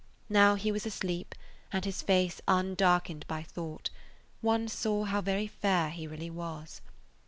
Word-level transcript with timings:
Now 0.29 0.55
he 0.55 0.71
was 0.71 0.87
asleep 0.87 1.35
and 1.71 1.85
his 1.85 2.01
face 2.01 2.41
undarkened 2.47 3.23
by 3.27 3.43
thought, 3.43 3.91
one 4.41 4.67
saw 4.67 5.03
how 5.03 5.21
very 5.21 5.45
fair 5.45 5.91
he 5.91 6.07
really 6.07 6.31
was. 6.31 6.81